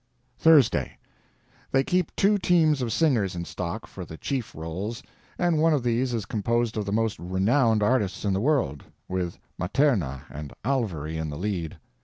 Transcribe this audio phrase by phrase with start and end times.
[0.39, 5.03] THURSDAY.—They keep two teams of singers in stock for the chief roles,
[5.37, 9.37] and one of these is composed of the most renowned artists in the world, with
[9.59, 11.77] Materna and Alvary in the lead.